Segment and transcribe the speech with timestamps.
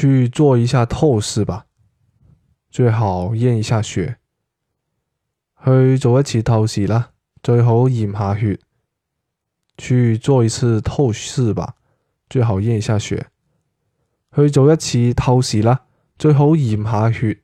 [0.00, 1.66] 去做一下透视吧
[2.70, 4.16] 最好验一下血。
[5.62, 7.10] 去做一次透视啦
[7.42, 8.58] 最好验下血。
[9.76, 11.74] 去做一次透视吧
[12.30, 13.26] 最好验一下血。
[14.34, 15.82] 去做一次透视啦
[16.16, 17.42] 最好验下血。